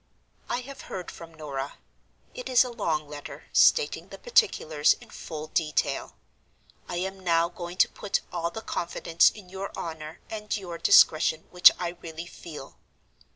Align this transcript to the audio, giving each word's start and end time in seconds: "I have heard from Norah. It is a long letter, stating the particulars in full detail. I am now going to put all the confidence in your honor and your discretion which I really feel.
"I 0.49 0.61
have 0.61 0.89
heard 0.89 1.11
from 1.11 1.31
Norah. 1.35 1.77
It 2.33 2.49
is 2.49 2.63
a 2.63 2.71
long 2.71 3.07
letter, 3.07 3.43
stating 3.53 4.07
the 4.09 4.17
particulars 4.17 4.95
in 4.95 5.11
full 5.11 5.45
detail. 5.49 6.15
I 6.89 6.95
am 6.95 7.19
now 7.19 7.49
going 7.49 7.77
to 7.77 7.87
put 7.87 8.21
all 8.33 8.49
the 8.49 8.63
confidence 8.63 9.29
in 9.29 9.47
your 9.49 9.69
honor 9.77 10.19
and 10.27 10.57
your 10.57 10.79
discretion 10.79 11.45
which 11.51 11.69
I 11.77 11.97
really 12.01 12.25
feel. 12.25 12.79